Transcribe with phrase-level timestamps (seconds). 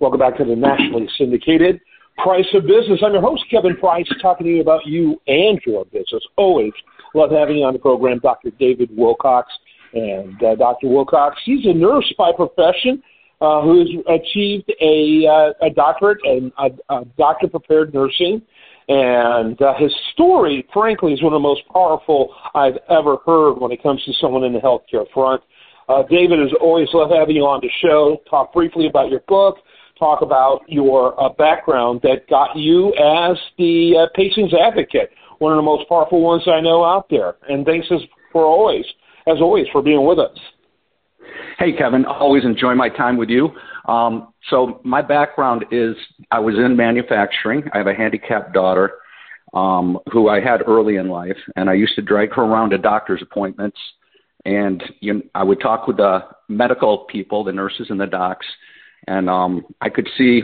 [0.00, 1.80] Welcome back to the nationally syndicated
[2.18, 3.00] Price of Business.
[3.04, 6.24] I'm your host, Kevin Price, talking to you about you and your business.
[6.36, 6.72] Always
[7.14, 8.50] love having you on the program, Dr.
[8.60, 9.50] David Wilcox.
[9.94, 10.86] And uh, Dr.
[10.86, 13.02] Wilcox, he's a nurse by profession
[13.40, 18.40] uh, who has achieved a, uh, a doctorate and a, a doctor prepared nursing.
[18.86, 23.72] And uh, his story, frankly, is one of the most powerful I've ever heard when
[23.72, 25.42] it comes to someone in the healthcare front.
[25.88, 28.20] Uh, David, as always, love having you on the show.
[28.30, 29.56] Talk briefly about your book.
[29.98, 35.56] Talk about your uh, background that got you as the uh, patient's advocate, one of
[35.56, 37.36] the most powerful ones I know out there.
[37.48, 38.00] And thanks as,
[38.32, 38.84] for always,
[39.26, 40.38] as always, for being with us.
[41.58, 42.04] Hey, Kevin.
[42.04, 43.50] Always enjoy my time with you.
[43.88, 45.96] Um, so my background is
[46.30, 47.64] I was in manufacturing.
[47.72, 48.92] I have a handicapped daughter
[49.54, 52.78] um, who I had early in life, and I used to drag her around to
[52.78, 53.78] doctor's appointments
[54.44, 58.46] and you know, I would talk with the medical people, the nurses and the docs,
[59.08, 60.42] and um, I could see,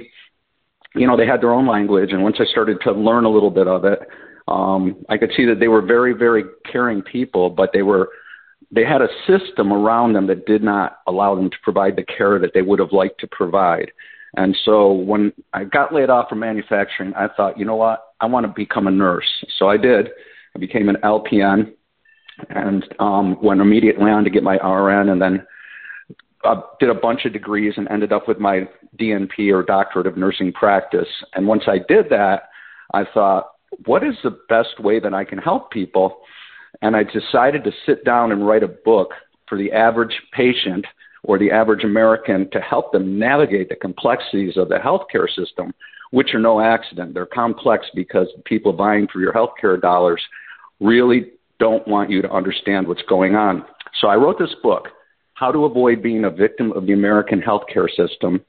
[0.94, 2.12] you know, they had their own language.
[2.12, 4.00] And once I started to learn a little bit of it,
[4.48, 8.08] um, I could see that they were very, very caring people, but they were
[8.70, 12.38] they had a system around them that did not allow them to provide the care
[12.40, 13.92] that they would have liked to provide.
[14.36, 18.26] And so when I got laid off from manufacturing, I thought, you know what, I
[18.26, 19.28] want to become a nurse.
[19.58, 20.08] So I did.
[20.56, 21.72] I became an LPN
[22.48, 25.46] and um, went immediately on to get my RN, and then
[26.44, 30.16] uh, did a bunch of degrees and ended up with my DNP or Doctorate of
[30.16, 31.08] Nursing Practice.
[31.34, 32.50] And once I did that,
[32.92, 33.50] I thought,
[33.86, 36.18] what is the best way that I can help people?
[36.82, 39.12] And I decided to sit down and write a book
[39.48, 40.86] for the average patient
[41.22, 45.72] or the average American to help them navigate the complexities of the healthcare system,
[46.10, 47.14] which are no accident.
[47.14, 50.22] They're complex because people buying for your healthcare dollars
[50.80, 53.64] really don't want you to understand what's going on.
[54.00, 54.88] So I wrote this book,
[55.34, 58.44] How to Avoid Being a Victim of the American Healthcare System.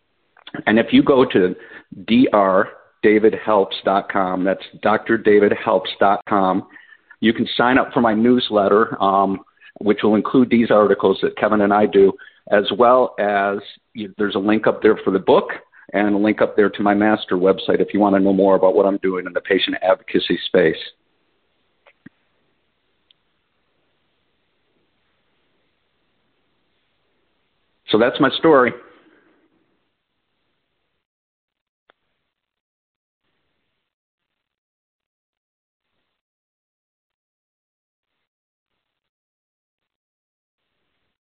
[0.67, 1.55] And if you go to
[2.03, 6.67] drdavidhelps.com, that's drdavidhelps.com,
[7.19, 9.39] you can sign up for my newsletter, um,
[9.81, 12.13] which will include these articles that Kevin and I do,
[12.51, 13.57] as well as
[13.93, 15.49] you, there's a link up there for the book
[15.93, 18.55] and a link up there to my master website if you want to know more
[18.55, 20.77] about what I'm doing in the patient advocacy space.
[27.89, 28.73] So that's my story.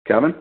[0.07, 0.35] Kevin?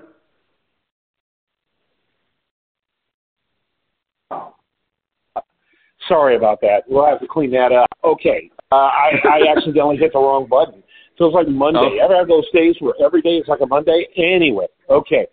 [6.07, 6.83] Sorry about that.
[6.87, 7.87] We'll have to clean that up.
[8.03, 8.49] Okay.
[8.71, 10.83] Uh, I, I accidentally hit the wrong button.
[11.17, 11.99] Feels like Monday.
[12.01, 12.05] Oh.
[12.05, 14.07] Ever have those days where every day is like a Monday?
[14.17, 15.27] Anyway, okay.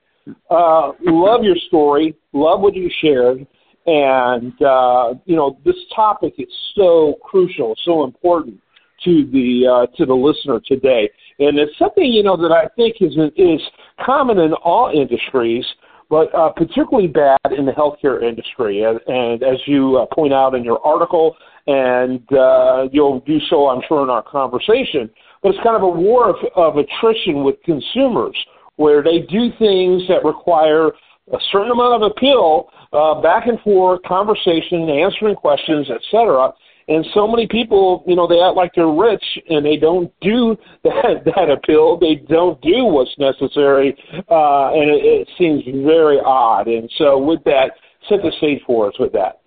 [0.51, 2.15] Uh, love your story.
[2.33, 3.47] Love what you shared.
[3.87, 8.61] And, uh, you know, this topic is so crucial, so important
[9.05, 11.09] to the, uh, to the listener today.
[11.39, 13.61] And it's something, you know, that I think is, is
[14.05, 15.65] common in all industries,
[16.11, 18.83] but uh, particularly bad in the healthcare industry.
[18.83, 21.37] And, and as you uh, point out in your article,
[21.67, 25.09] and uh, you'll do so, I'm sure, in our conversation,
[25.43, 28.37] but it's kind of a war of, of attrition with consumers
[28.79, 34.01] where they do things that require a certain amount of appeal, uh, back and forth,
[34.07, 36.53] conversation, answering questions, etc.
[36.87, 40.57] And so many people, you know, they act like they're rich and they don't do
[40.85, 41.99] that, that appeal.
[41.99, 43.97] They don't do what's necessary.
[44.31, 46.69] Uh, and it, it seems very odd.
[46.69, 47.73] And so with that,
[48.09, 49.41] set the stage for us with that.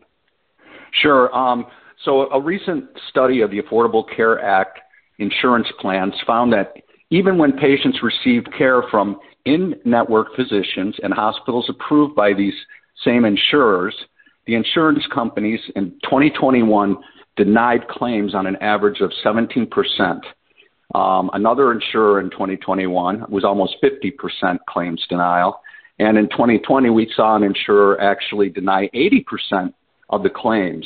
[1.02, 1.36] Sure.
[1.36, 1.66] Um,
[2.04, 4.80] so a recent study of the Affordable Care Act
[5.20, 6.74] insurance plans found that
[7.12, 12.54] even when patients receive care from in network physicians and hospitals approved by these
[13.04, 13.94] same insurers,
[14.48, 16.98] the insurance companies in 2021
[17.36, 20.22] denied claims on an average of 17%.
[20.94, 25.62] Um, another insurer in 2021 was almost 50% claims denial.
[26.00, 29.74] And in 2020, we saw an insurer actually deny 80%
[30.10, 30.86] of the claims.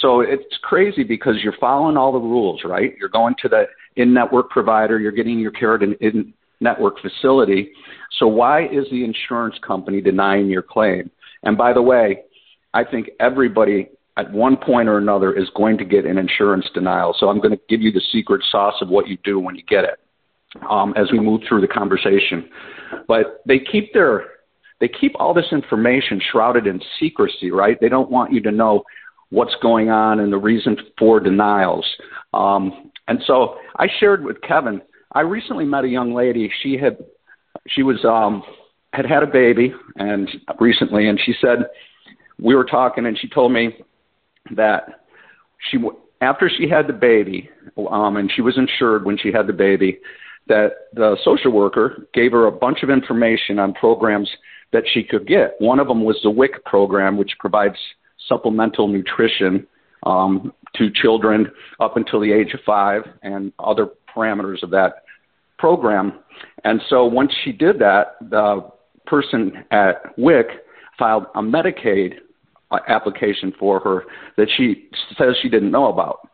[0.00, 2.94] So it's crazy because you're following all the rules, right?
[2.98, 3.64] You're going to the
[3.96, 7.70] in-network provider, you're getting your care at an in-network facility.
[8.18, 11.10] So why is the insurance company denying your claim?
[11.42, 12.22] And by the way,
[12.74, 17.14] I think everybody at one point or another is going to get an insurance denial.
[17.18, 19.62] So I'm going to give you the secret sauce of what you do when you
[19.68, 19.98] get it
[20.70, 22.48] um, as we move through the conversation.
[23.08, 24.24] But they keep their
[24.78, 27.78] they keep all this information shrouded in secrecy, right?
[27.80, 28.84] They don't want you to know
[29.30, 31.86] what's going on and the reason for denials.
[32.32, 34.80] Um, and so I shared with Kevin.
[35.12, 36.50] I recently met a young lady.
[36.62, 36.98] She had
[37.68, 38.42] she was um,
[38.92, 40.28] had had a baby and
[40.60, 41.66] recently, and she said
[42.38, 43.76] we were talking, and she told me
[44.54, 45.04] that
[45.70, 45.78] she
[46.20, 47.48] after she had the baby,
[47.90, 49.98] um, and she was insured when she had the baby,
[50.48, 54.30] that the social worker gave her a bunch of information on programs
[54.72, 55.54] that she could get.
[55.58, 57.76] One of them was the WIC program, which provides
[58.28, 59.66] supplemental nutrition
[60.04, 61.50] um, to children
[61.80, 65.04] up until the age of five and other parameters of that
[65.58, 66.20] program.
[66.64, 68.68] And so once she did that, the
[69.06, 70.46] person at WIC
[70.98, 72.14] filed a Medicaid
[72.70, 74.04] uh, application for her
[74.36, 76.28] that she says she didn't know about.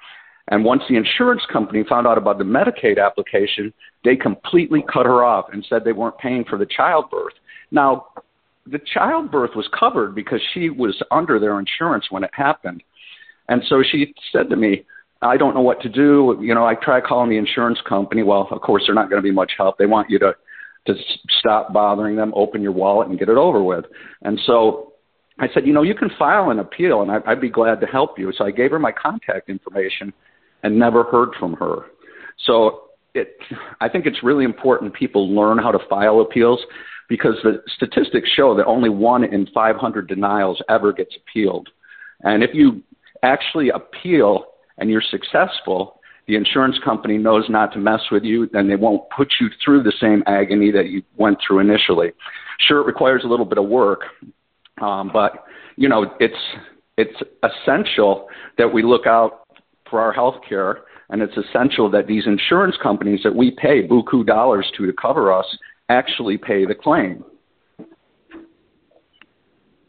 [0.48, 3.72] And once the insurance company found out about the Medicaid application,
[4.04, 7.34] they completely cut her off and said they weren't paying for the childbirth.
[7.70, 8.06] Now,
[8.66, 12.82] the childbirth was covered because she was under their insurance when it happened.
[13.48, 14.84] And so she said to me,
[15.20, 16.38] I don't know what to do.
[16.40, 18.22] You know, I try calling the insurance company.
[18.22, 19.78] Well, of course, they're not going to be much help.
[19.78, 20.34] They want you to
[20.84, 20.94] to
[21.38, 23.84] stop bothering them, open your wallet, and get it over with.
[24.22, 24.94] And so
[25.38, 27.86] I said, you know, you can file an appeal, and I, I'd be glad to
[27.86, 28.32] help you.
[28.36, 30.12] So I gave her my contact information,
[30.64, 31.86] and never heard from her.
[32.46, 33.36] So it,
[33.80, 36.60] I think it's really important people learn how to file appeals
[37.12, 41.68] because the statistics show that only one in 500 denials ever gets appealed.
[42.22, 42.82] And if you
[43.22, 44.46] actually appeal
[44.78, 49.02] and you're successful, the insurance company knows not to mess with you and they won't
[49.14, 52.12] put you through the same agony that you went through initially.
[52.66, 54.04] Sure, it requires a little bit of work,
[54.80, 55.44] um, but
[55.76, 56.34] you know it's
[56.96, 58.26] it's essential
[58.56, 59.40] that we look out
[59.90, 64.24] for our health care, and it's essential that these insurance companies that we pay buku
[64.24, 65.58] dollars to to cover us
[65.92, 67.24] actually pay the claim.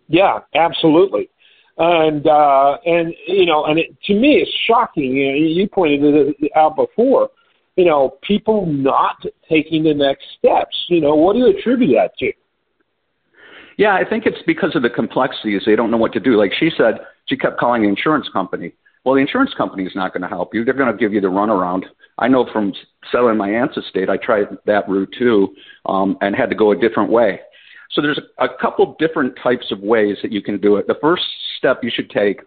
[0.08, 1.30] Yeah, absolutely
[1.78, 5.14] and uh, and you know, and it, to me, it's shocking.
[5.14, 7.30] You, know, you pointed it out before.
[7.76, 10.76] You know, people not taking the next steps.
[10.90, 12.32] You know, what do you attribute that to?
[13.78, 15.64] Yeah, I think it's because of the complexities.
[15.66, 16.38] They don't know what to do.
[16.38, 18.74] Like she said, she kept calling the insurance company.
[19.04, 20.64] Well, the insurance company is not going to help you.
[20.64, 21.84] They're going to give you the runaround.
[22.18, 22.74] I know from
[23.12, 25.54] selling my aunt's estate, I tried that route too,
[25.86, 27.40] um, and had to go a different way.
[27.92, 30.88] So there's a couple different types of ways that you can do it.
[30.88, 31.24] The first
[31.58, 32.40] step you should take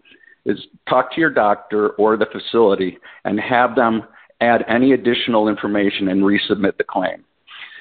[0.45, 0.59] is
[0.89, 4.03] talk to your doctor or the facility and have them
[4.41, 7.25] add any additional information and resubmit the claim.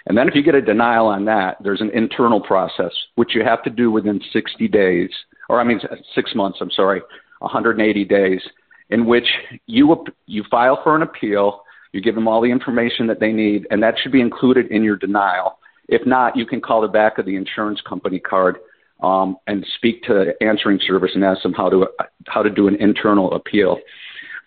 [0.08, 3.44] And then if you get a denial on that, there's an internal process which you
[3.44, 5.10] have to do within 60 days,
[5.50, 5.80] or I mean
[6.14, 6.60] six months.
[6.62, 7.02] I'm sorry,
[7.40, 8.42] 180 days,
[8.90, 9.28] in which
[9.68, 11.62] you you file for an appeal.
[11.92, 14.84] You give them all the information that they need, and that should be included in
[14.84, 15.60] your denial.
[15.88, 18.58] If not, you can call the back of the insurance company card
[19.02, 21.88] um, and speak to answering service and ask them how to
[22.28, 23.78] how to do an internal appeal.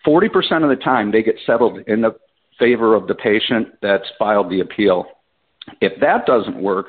[0.05, 2.15] Forty percent of the time, they get settled in the
[2.57, 5.05] favor of the patient that's filed the appeal.
[5.81, 6.87] If that doesn't work,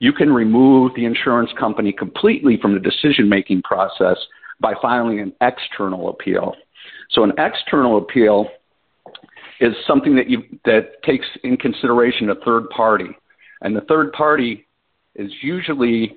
[0.00, 4.16] you can remove the insurance company completely from the decision making process
[4.60, 6.54] by filing an external appeal.
[7.10, 8.48] So an external appeal
[9.60, 13.08] is something that you that takes in consideration a third party.
[13.60, 14.66] And the third party
[15.14, 16.16] is usually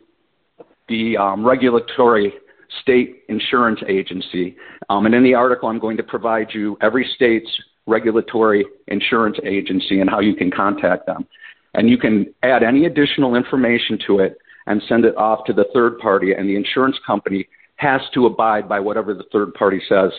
[0.87, 2.33] the um, regulatory
[2.81, 4.55] state insurance agency.
[4.89, 7.49] Um, and in the article, I'm going to provide you every state's
[7.87, 11.25] regulatory insurance agency and how you can contact them.
[11.73, 14.37] And you can add any additional information to it
[14.67, 17.47] and send it off to the third party, and the insurance company
[17.81, 20.11] has to abide by whatever the third party says.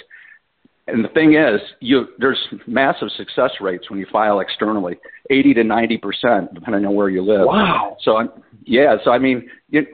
[0.89, 4.99] And the thing is, you, there's massive success rates when you file externally,
[5.31, 7.47] 80 to 90 percent, depending on where you live.
[7.47, 7.97] Wow.
[8.03, 8.21] So,
[8.65, 8.97] yeah.
[9.05, 9.87] So, I mean, you,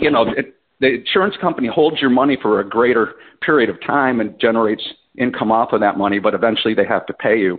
[0.00, 4.20] you know, it, the insurance company holds your money for a greater period of time
[4.20, 4.82] and generates
[5.18, 7.58] income off of that money, but eventually they have to pay you.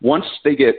[0.00, 0.76] Once they get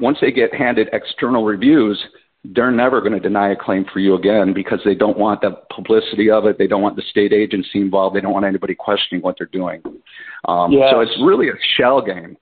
[0.00, 2.02] once they get handed external reviews,
[2.44, 5.52] they're never going to deny a claim for you again because they don't want the
[5.74, 6.58] publicity of it.
[6.58, 8.14] They don't want the state agency involved.
[8.14, 9.82] They don't want anybody questioning what they're doing.
[10.46, 10.90] Um, yes.
[10.92, 12.36] So it's really a shell game.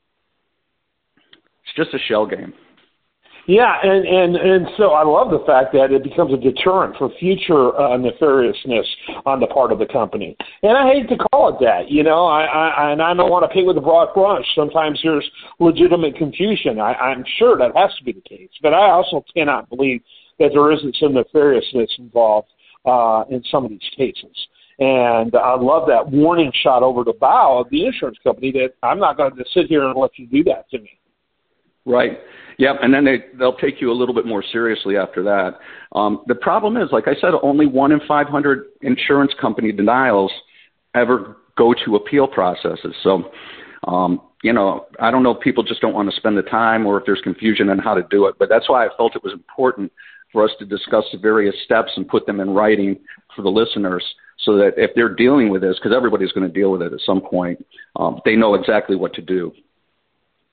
[1.64, 2.52] It's just a shell game.
[3.46, 7.10] Yeah, and and and so I love the fact that it becomes a deterrent for
[7.18, 8.86] future uh, nefariousness
[9.26, 10.36] on the part of the company.
[10.62, 12.26] And I hate to call it that, you know.
[12.26, 14.44] I, I and I don't want to paint with a broad brush.
[14.54, 16.78] Sometimes there's legitimate confusion.
[16.78, 20.02] I, I'm sure that has to be the case, but I also cannot believe
[20.38, 22.48] that there isn't some nefariousness involved
[22.86, 24.36] uh, in some of these cases.
[24.78, 28.98] And I love that warning shot over the bow of the insurance company that I'm
[28.98, 30.90] not going to sit here and let you do that to me.
[31.84, 32.18] Right.
[32.58, 32.76] Yep.
[32.82, 35.58] And then they they'll take you a little bit more seriously after that.
[35.92, 40.30] Um, the problem is, like I said, only one in 500 insurance company denials
[40.94, 42.94] ever go to appeal processes.
[43.02, 43.32] So,
[43.88, 46.86] um, you know, I don't know if people just don't want to spend the time
[46.86, 48.36] or if there's confusion on how to do it.
[48.38, 49.92] But that's why I felt it was important
[50.32, 52.96] for us to discuss the various steps and put them in writing
[53.36, 54.04] for the listeners
[54.38, 57.00] so that if they're dealing with this, because everybody's going to deal with it at
[57.04, 57.64] some point,
[57.96, 59.52] um, they know exactly what to do.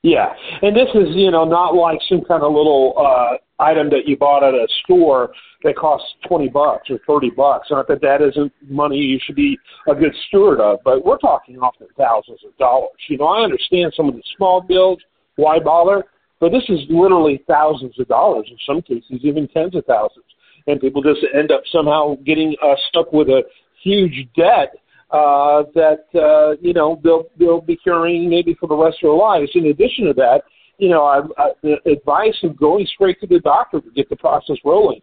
[0.02, 0.28] Yeah,
[0.62, 4.16] and this is you know not like some kind of little uh, item that you
[4.16, 5.32] bought at a store
[5.64, 7.68] that costs twenty bucks or thirty bucks.
[7.70, 9.58] Not that that isn't money you should be
[9.90, 12.92] a good steward of, but we're talking often thousands of dollars.
[13.10, 15.00] You know, I understand some of the small bills,
[15.36, 16.06] why bother?
[16.40, 20.26] But this is literally thousands of dollars in some cases, even tens of thousands,
[20.68, 23.44] and people just end up somehow getting uh, stuck with a
[23.84, 24.76] huge debt
[25.12, 29.18] uh, that uh, you know they'll they'll be carrying maybe for the rest of their
[29.18, 29.52] lives.
[29.56, 30.44] In addition to that,
[30.78, 34.16] you know, I, I, the advice of going straight to the doctor to get the
[34.16, 35.02] process rolling.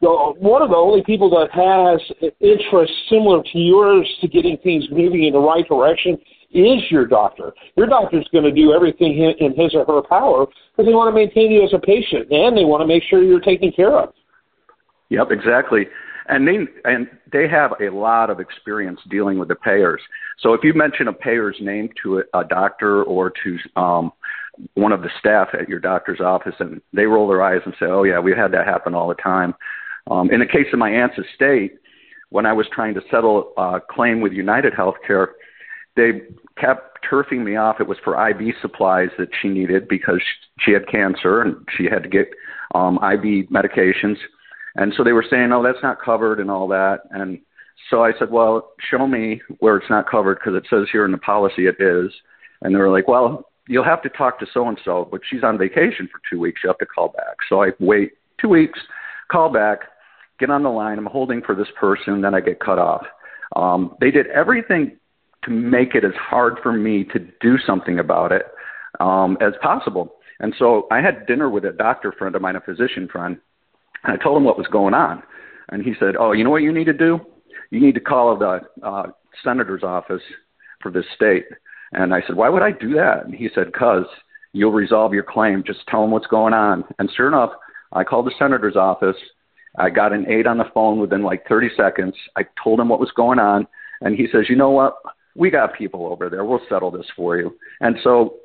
[0.00, 4.84] Well, one of the only people that has interest similar to yours to getting things
[4.90, 6.18] moving in the right direction
[6.50, 7.54] is your doctor.
[7.76, 11.18] Your doctor's going to do everything in his or her power because they want to
[11.18, 14.12] maintain you as a patient and they want to make sure you're taken care of.
[15.10, 15.86] Yep, exactly
[16.26, 20.00] and they and they have a lot of experience dealing with the payers.
[20.40, 24.12] So if you mention a payer's name to a, a doctor or to um,
[24.74, 27.86] one of the staff at your doctor's office, and they roll their eyes and say,
[27.86, 29.54] "Oh yeah, we've had that happen all the time."
[30.10, 31.78] Um, in the case of my aunt's estate,
[32.30, 35.28] when I was trying to settle a claim with United Healthcare,
[35.96, 36.22] they
[36.58, 37.80] kept turfing me off.
[37.80, 40.20] It was for IV supplies that she needed because
[40.58, 42.28] she had cancer and she had to get
[42.74, 44.16] um, IV medications
[44.76, 47.00] and so they were saying, "Oh, that's not covered," and all that.
[47.10, 47.40] And
[47.90, 51.12] so I said, "Well, show me where it's not covered because it says here in
[51.12, 52.12] the policy it is."
[52.62, 55.44] And they were like, "Well, you'll have to talk to so and so, but she's
[55.44, 56.62] on vacation for two weeks.
[56.62, 58.78] You have to call back." So I wait two weeks,
[59.30, 59.80] call back,
[60.38, 60.98] get on the line.
[60.98, 63.06] I'm holding for this person, then I get cut off.
[63.56, 64.98] Um, they did everything
[65.44, 68.46] to make it as hard for me to do something about it
[69.00, 70.14] um, as possible.
[70.40, 73.38] And so I had dinner with a doctor friend of mine, a physician friend,
[74.04, 75.22] and I told him what was going on.
[75.70, 77.20] And he said, Oh, you know what you need to do?
[77.70, 79.06] You need to call the uh,
[79.42, 80.22] senator's office
[80.82, 81.46] for this state.
[81.92, 83.24] And I said, Why would I do that?
[83.24, 84.04] And he said, Because
[84.52, 85.64] you'll resolve your claim.
[85.66, 86.84] Just tell them what's going on.
[86.98, 87.50] And sure enough,
[87.92, 89.16] I called the senator's office.
[89.76, 92.14] I got an aide on the phone within like 30 seconds.
[92.36, 93.66] I told him what was going on.
[94.00, 94.96] And he says, You know what?
[95.34, 96.44] We got people over there.
[96.44, 97.56] We'll settle this for you.
[97.80, 98.36] And so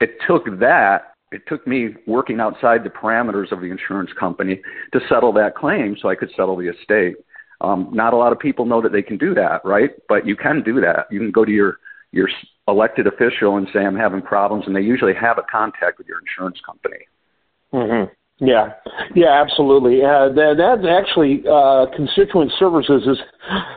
[0.00, 4.60] it took that it took me working outside the parameters of the insurance company
[4.92, 7.16] to settle that claim so I could settle the estate.
[7.60, 9.90] Um, not a lot of people know that they can do that, right?
[10.08, 11.06] But you can do that.
[11.10, 11.78] You can go to your
[12.12, 12.28] your
[12.66, 16.20] elected official and say I'm having problems, and they usually have a contact with your
[16.20, 17.04] insurance company.
[17.72, 18.12] Mm-hmm.
[18.40, 18.70] Yeah,
[19.16, 19.98] yeah, absolutely.
[19.98, 23.18] Uh, that that's actually uh, constituent services is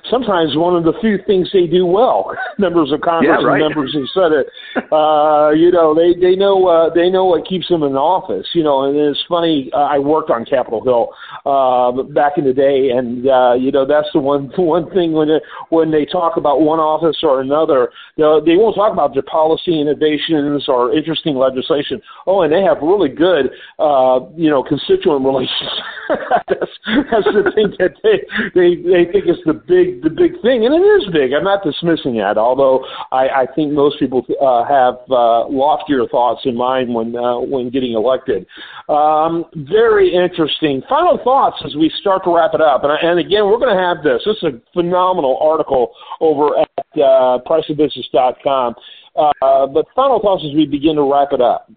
[0.05, 2.31] sometimes one of the few things they do well.
[2.59, 3.59] members of Congress yeah, right.
[3.59, 4.45] and members of Senate,
[4.93, 8.45] uh, you know, they they know uh, they know what keeps them in office.
[8.53, 9.71] You know, and it's funny.
[9.73, 11.09] Uh, I worked on Capitol Hill
[11.49, 15.29] uh, back in the day, and uh, you know that's the one one thing when
[15.29, 19.25] it, when they talk about one office or another, they they won't talk about their
[19.25, 21.99] policy innovations or interesting legislation.
[22.27, 23.49] Oh, and they have really good.
[23.79, 25.71] Uh, you know, constituent relations.
[26.47, 26.71] that's,
[27.09, 28.19] that's the thing that they,
[28.53, 31.33] they they think is the big the big thing, and it is big.
[31.33, 36.41] I'm not dismissing that, although I, I think most people uh, have uh, loftier thoughts
[36.45, 38.45] in mind when uh, when getting elected.
[38.89, 40.83] Um, very interesting.
[40.89, 43.81] Final thoughts as we start to wrap it up, and, and again, we're going to
[43.81, 44.21] have this.
[44.25, 48.75] This is a phenomenal article over at uh, priceofbusiness.com.
[49.13, 51.69] Uh, but final thoughts as we begin to wrap it up.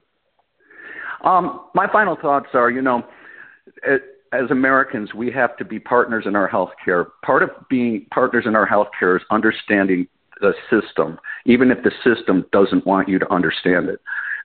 [1.25, 3.02] Um, my final thoughts are, you know,
[4.35, 7.07] as Americans, we have to be partners in our healthcare.
[7.25, 10.07] Part of being partners in our healthcare is understanding
[10.40, 14.00] the system, even if the system doesn't want you to understand it.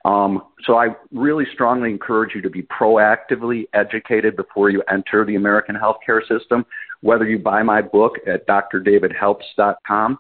[0.06, 5.36] Um, so I really strongly encourage you to be proactively educated before you enter the
[5.36, 6.66] American healthcare system,
[7.02, 10.20] whether you buy my book at drdavidhelps.com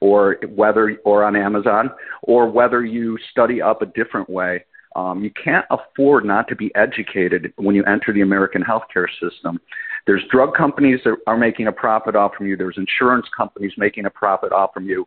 [0.00, 1.90] or whether or on Amazon,
[2.22, 6.70] or whether you study up a different way um, you can't afford not to be
[6.74, 9.60] educated when you enter the American healthcare system.
[10.06, 12.56] There's drug companies that are making a profit off from you.
[12.56, 15.06] There's insurance companies making a profit off from you.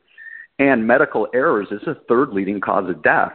[0.58, 3.34] And medical errors is a third leading cause of death.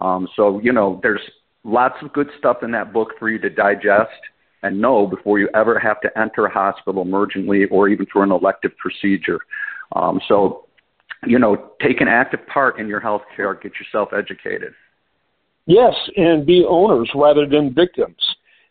[0.00, 1.20] Um, so, you know, there's
[1.64, 4.20] lots of good stuff in that book for you to digest
[4.62, 8.30] and know before you ever have to enter a hospital emergently or even for an
[8.30, 9.38] elective procedure.
[9.96, 10.66] Um, so,
[11.26, 13.60] you know, take an active part in your healthcare.
[13.60, 14.74] get yourself educated.
[15.68, 18.16] Yes, and be owners rather than victims.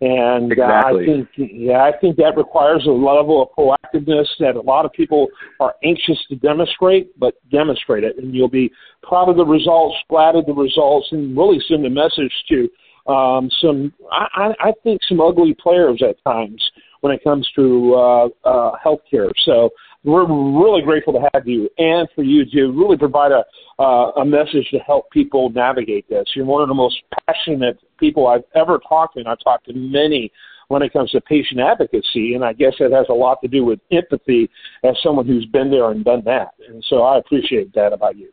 [0.02, 1.02] And exactly.
[1.02, 4.84] uh, I think, yeah, I think that requires a level of proactiveness that a lot
[4.86, 5.28] of people
[5.60, 8.72] are anxious to demonstrate, but demonstrate it, and you'll be
[9.04, 12.68] proud of the results, glad of the results, and really send a message to
[13.12, 16.62] um, some, I, I think, some ugly players at times
[17.02, 19.32] when it comes to uh, uh, healthcare.
[19.46, 19.70] So
[20.04, 23.44] we're really grateful to have you and for you to really provide a
[23.80, 26.26] uh, a message to help people navigate this.
[26.36, 26.96] You're one of the most
[27.28, 30.32] passionate people I've ever talked to, and I've talked to many
[30.70, 33.64] when it comes to patient advocacy, and I guess it has a lot to do
[33.64, 34.50] with empathy
[34.84, 36.54] as someone who's been there and done that.
[36.68, 38.30] And so I appreciate that about you.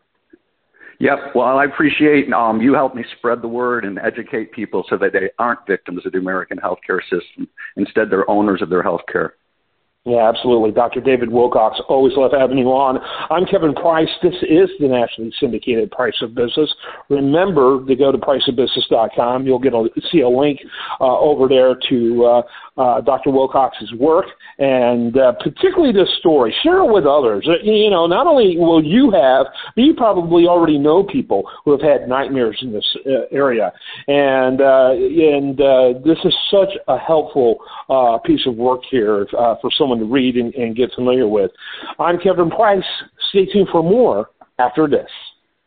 [1.00, 1.34] Yep.
[1.34, 5.12] Well, I appreciate um, you help me spread the word and educate people so that
[5.12, 7.48] they aren't victims of the American healthcare system.
[7.76, 9.30] Instead, they're owners of their healthcare.
[10.06, 10.70] Yeah, absolutely.
[10.70, 11.00] Dr.
[11.00, 12.98] David Wilcox, always love having you on.
[13.30, 14.08] I'm Kevin Price.
[14.22, 16.70] This is the nationally syndicated Price of Business.
[17.08, 19.46] Remember to go to priceofbusiness.com.
[19.46, 20.60] You'll get a, see a link
[21.00, 22.42] uh, over there to uh,
[22.76, 23.30] uh, Dr.
[23.30, 24.26] Wilcox's work
[24.58, 26.54] and uh, particularly this story.
[26.62, 27.46] Share it with others.
[27.48, 31.70] Uh, you know, not only will you have, but you probably already know people who
[31.70, 33.72] have had nightmares in this uh, area.
[34.06, 35.56] And and
[36.04, 37.56] this is such a helpful
[38.26, 41.50] piece of work here for someone to read and, and get familiar with.
[41.98, 42.84] I'm Kevin Price.
[43.30, 45.08] Stay tuned for more after this.